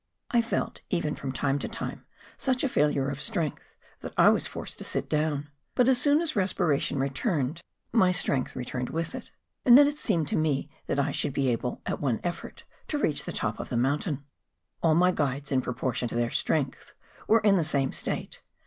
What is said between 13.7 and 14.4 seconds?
mountain.